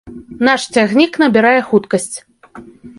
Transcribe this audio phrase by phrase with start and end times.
[0.47, 2.13] Наш цягнік набірае хуткасць.